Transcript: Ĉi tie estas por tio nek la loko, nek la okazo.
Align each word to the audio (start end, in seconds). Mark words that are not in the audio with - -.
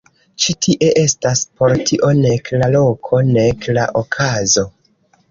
Ĉi 0.43 0.53
tie 0.65 0.85
estas 1.01 1.41
por 1.59 1.75
tio 1.89 2.09
nek 2.19 2.49
la 2.61 2.69
loko, 2.77 3.19
nek 3.27 3.67
la 3.79 3.83
okazo. 4.03 4.65